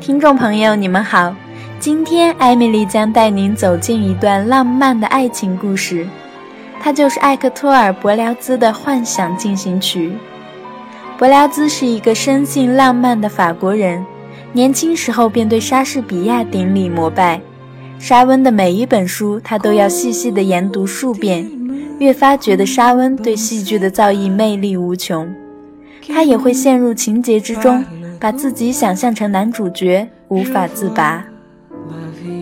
[0.00, 1.36] 听众朋友，你们好，
[1.78, 6.06] 今天艾米丽将带您走进一段浪漫的爱情故事，
[6.80, 10.08] 它就是艾克托尔·伯辽兹的《幻想进行曲》。
[11.18, 14.02] 伯辽兹是一个生性浪漫的法国人，
[14.54, 17.38] 年轻时候便对莎士比亚顶礼膜拜，
[17.98, 21.46] 莎翁的每一本书他都要细细的研读数遍，
[21.98, 25.30] 越发觉得莎翁对戏剧的造诣魅力无穷。
[26.08, 27.84] 他也会陷入情节之中。
[28.20, 31.24] 把自己想象成男主角，无法自拔。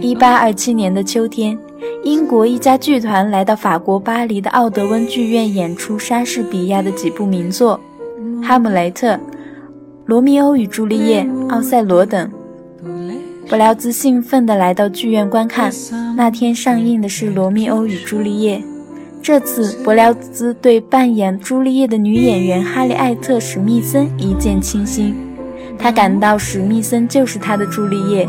[0.00, 1.58] 一八二七年的秋天，
[2.04, 7.80] 英国一家剧团来到法国巴黎的奥德温剧院演出莎士比亚的几部名作，
[8.44, 9.14] 《哈姆雷特》
[10.06, 12.30] 《罗密欧与朱丽叶》《奥赛罗》等。
[13.48, 15.70] 布辽兹兴奋地来到剧院观看。
[16.16, 18.58] 那天上映的是《罗密欧与朱丽叶》。
[19.20, 25.14] 这次，伯辽兹对扮演朱丽叶的女演员哈利艾特·史密森一见倾心。
[25.82, 28.28] 他感到史密森就是他的朱丽叶。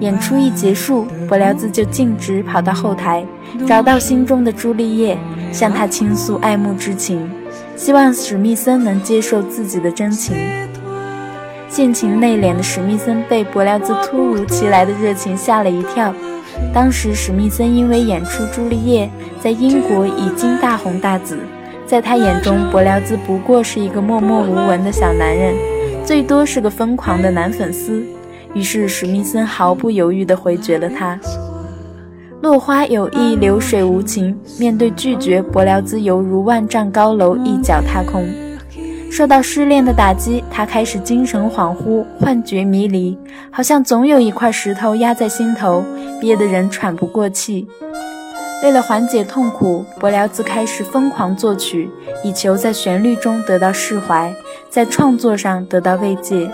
[0.00, 3.24] 演出一结束，伯辽兹就径直跑到后台，
[3.66, 5.16] 找到心中的朱丽叶，
[5.52, 7.30] 向她倾诉爱慕之情，
[7.76, 10.36] 希望史密森能接受自己的真情。
[11.68, 16.12] 性情内敛的史密森被伯辽兹突如其来的热情吓了一跳。
[16.74, 19.08] 当时史密森因为演出朱丽叶，
[19.40, 21.38] 在英国已经大红大紫，
[21.86, 25.54] 在他眼中，伯辽兹不过是一个默默无闻的小男人。
[26.10, 28.02] 最多是个疯狂的男粉丝，
[28.52, 31.16] 于是史密森毫不犹豫地回绝了他。
[32.42, 34.36] 落花有意，流水无情。
[34.58, 38.28] 面对拒绝，伯辽兹犹如万丈高楼一脚踏空。
[39.08, 43.16] 受到失恋的打击，他开始精神恍惚、幻觉迷离，
[43.52, 45.84] 好像总有一块石头压在心头，
[46.20, 47.68] 憋得人喘不过气。
[48.64, 51.88] 为了缓解痛苦，伯辽兹开始疯狂作曲，
[52.24, 54.34] 以求在旋律中得到释怀，
[54.70, 56.50] 在创作上得到慰藉。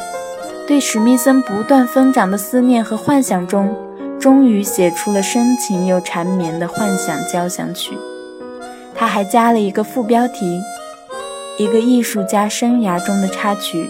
[0.67, 3.73] 对史密森不断疯长的思念和幻想中，
[4.19, 7.97] 终于写出了深情又缠绵的幻想交响曲。
[8.95, 10.61] 他还加了一个副标题：
[11.59, 13.89] 一个艺术家生涯中的插曲。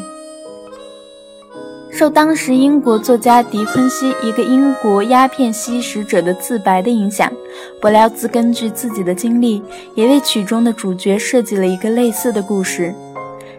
[1.90, 7.32] 受当时英国作家狄昆西一个英国鸦片吸食者的自白的影响，
[7.80, 9.62] 伯辽兹根据自己的经历，
[9.94, 12.94] 也为曲中的主角设计了一个类似的故事。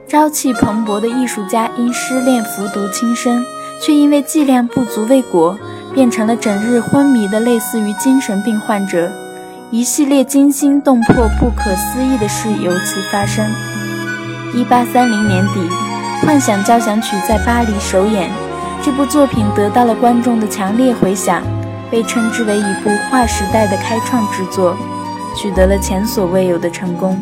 [0.09, 3.44] 朝气蓬勃的艺术家因失恋服毒轻生，
[3.81, 5.59] 却因为剂量不足未果，
[5.94, 9.12] 变成了整日昏迷的类似于精神病患者。
[9.69, 13.45] 一系列惊心动魄、不可思议的事由此发生。
[14.53, 15.69] 一八三零年底。
[16.25, 18.31] 《幻想交响曲》在巴黎首演，
[18.84, 21.44] 这部作品得到了观众的强烈回响，
[21.91, 24.75] 被称之为一部划时代的开创之作，
[25.35, 27.22] 取得了前所未有的成功。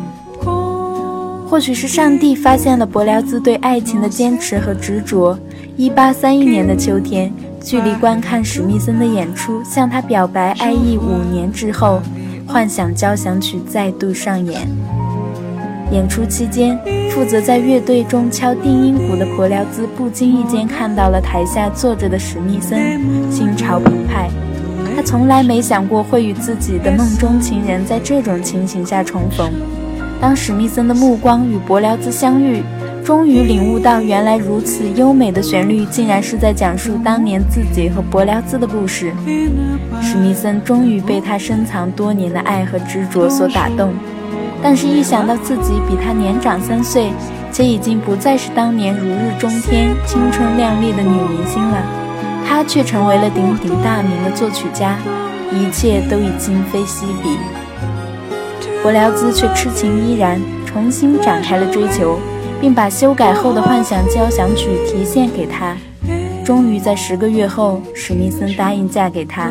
[1.48, 5.38] 或许是上帝发现了伯辽兹对爱情的坚持和执着。
[5.76, 12.02] 一八三一年的秋天，距离观看史密森的演出、向他表白爱意五年之后，
[12.50, 14.66] 《幻想交响曲》再度上演。
[15.92, 16.76] 演出期间，
[17.10, 24.28] 负责在乐队中敲定音鼓的伯辽兹不经意间看到了台下坐着的史密森，心潮澎湃。
[24.96, 29.52] 他从来没想过会与自己的梦中情人在这种情形下重逢。
[30.20, 32.62] 当史密森的目光与伯辽兹相遇，
[33.04, 39.12] 终于领悟到原来如此优美的旋律竟然是在讲述当年自己和伯辽兹的故事。
[40.02, 43.92] 史密森终于被他深藏多年的爱和执着所打动。
[44.62, 47.12] 但是，一想到自己比他年长三岁，
[47.52, 51.82] 且已经不再是当年如日中天、青春靓丽的女明星了，
[52.48, 54.96] 他却成为了鼎鼎大名的作曲家，
[55.52, 57.65] 一切都已今非昔比。
[58.82, 62.18] 伯辽兹却痴情依然，重新展开了追求，
[62.60, 65.76] 并把修改后的幻想交响曲提献给他。
[66.44, 69.50] 终于在十个月后，史密森答应嫁给他。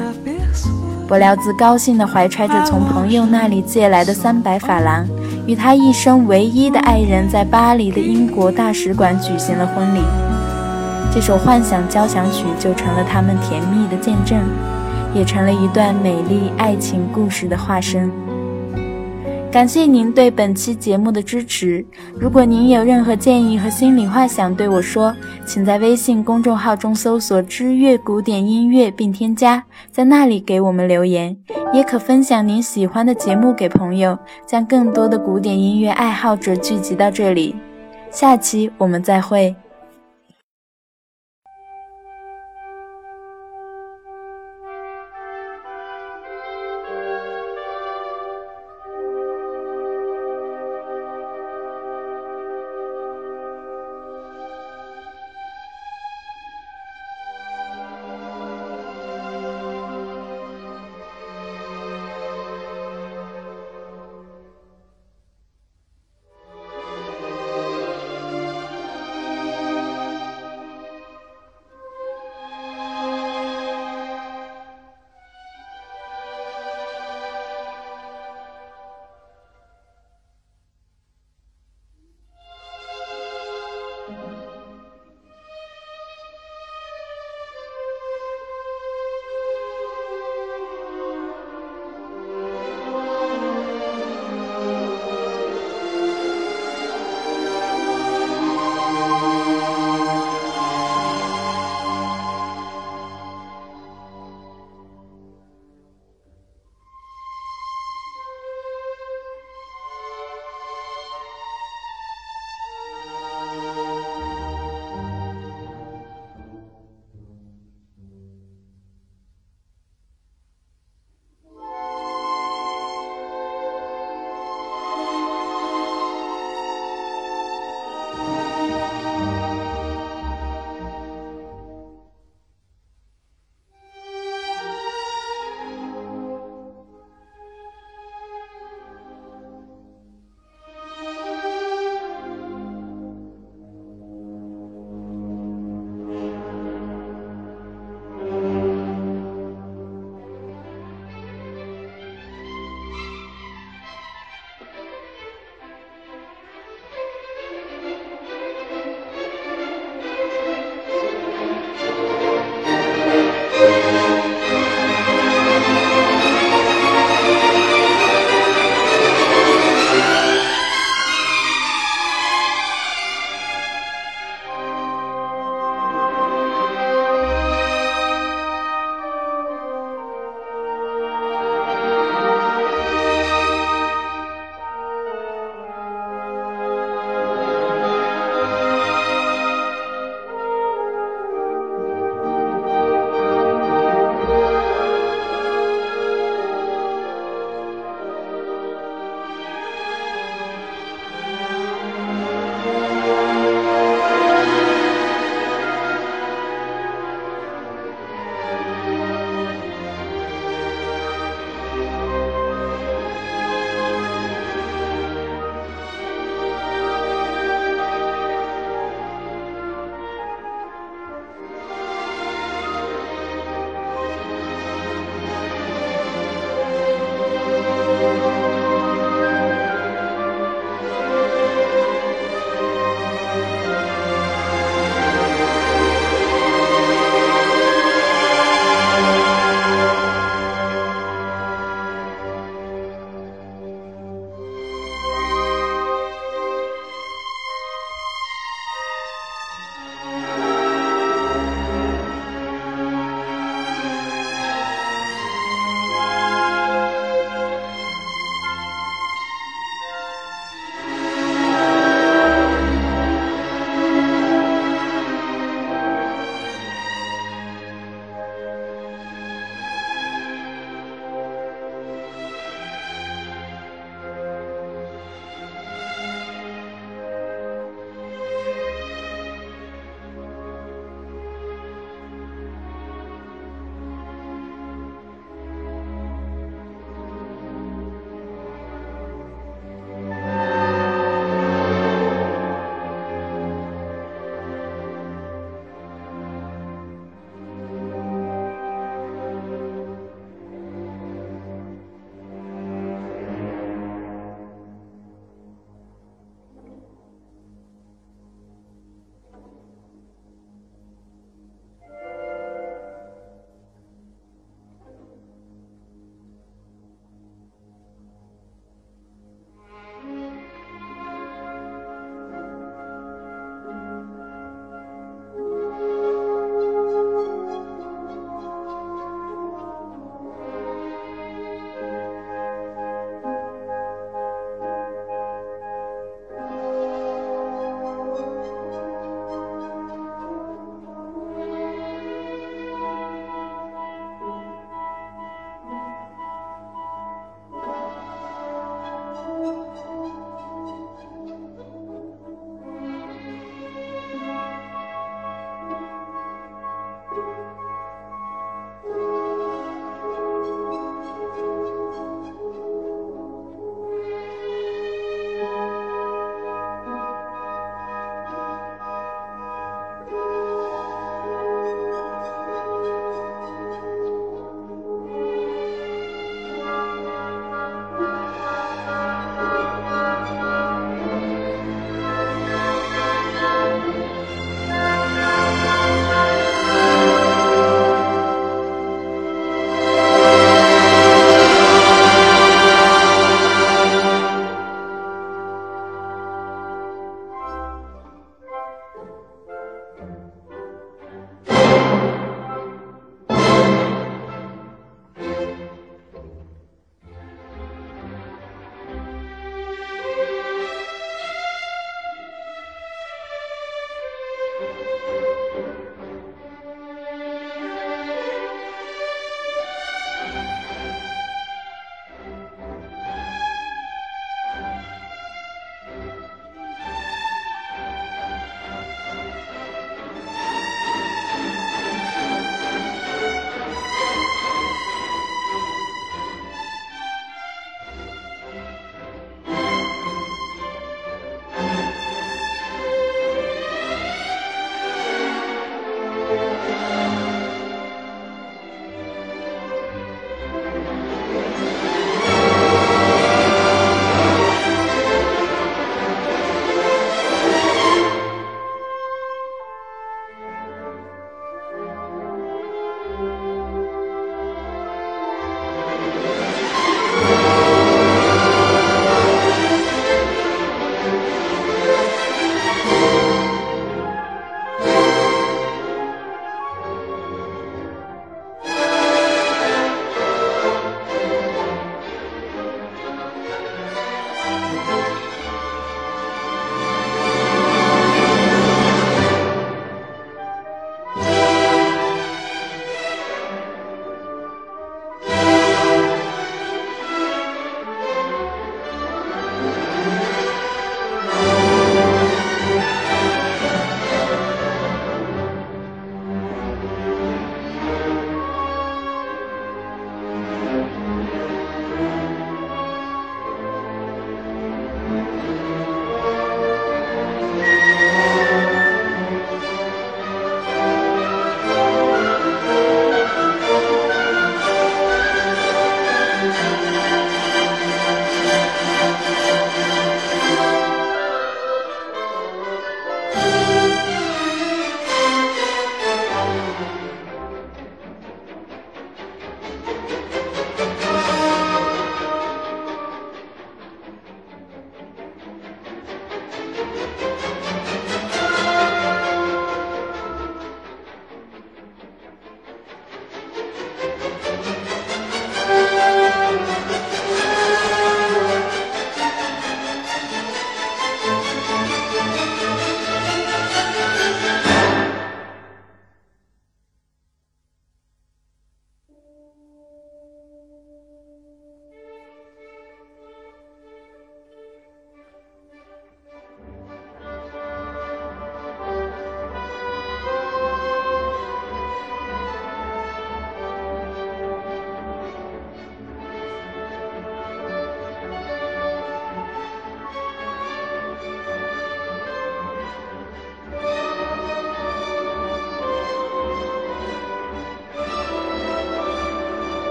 [1.07, 5.05] 伯辽兹高兴地怀揣着从朋友那里借来的三百法郎，
[5.45, 9.99] 与他一生唯一的爱人，在巴黎的英国大使馆举行了婚礼。
[11.13, 14.39] 这首幻想交响曲就成了他们甜蜜的见证，
[15.13, 18.09] 也成了一段美丽爱情故事的化身。
[19.55, 21.85] 感谢您对本期节目的支持。
[22.19, 25.15] 如果您有任何建议和心里话想对我说，
[25.45, 31.37] 请在微信公众号中搜索“知乐古典音乐”并添加，在那里给我们留言。
[31.71, 37.55] 也可分享您喜欢的节目给朋友，将更多的古典音乐爱好者聚集到这里。
[38.11, 39.55] 下期我们再会。